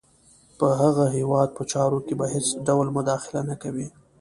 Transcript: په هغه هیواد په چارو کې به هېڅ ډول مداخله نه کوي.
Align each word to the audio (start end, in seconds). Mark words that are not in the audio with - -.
په 0.57 0.67
هغه 0.81 1.05
هیواد 1.17 1.49
په 1.57 1.63
چارو 1.71 1.99
کې 2.05 2.13
به 2.19 2.25
هېڅ 2.33 2.47
ډول 2.67 2.87
مداخله 2.97 3.41
نه 3.49 3.55
کوي. 3.61 3.87